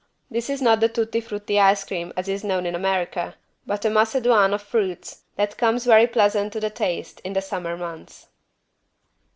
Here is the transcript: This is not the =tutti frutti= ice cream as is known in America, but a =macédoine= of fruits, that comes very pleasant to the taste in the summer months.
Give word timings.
This 0.31 0.49
is 0.49 0.63
not 0.63 0.79
the 0.79 0.89
=tutti 0.89 1.21
frutti= 1.21 1.59
ice 1.59 1.83
cream 1.83 2.11
as 2.17 2.27
is 2.27 2.43
known 2.43 2.65
in 2.65 2.73
America, 2.73 3.35
but 3.67 3.85
a 3.85 3.87
=macédoine= 3.87 4.51
of 4.51 4.63
fruits, 4.63 5.21
that 5.35 5.59
comes 5.59 5.85
very 5.85 6.07
pleasant 6.07 6.51
to 6.53 6.59
the 6.59 6.71
taste 6.71 7.19
in 7.23 7.33
the 7.33 7.41
summer 7.43 7.77
months. 7.77 8.25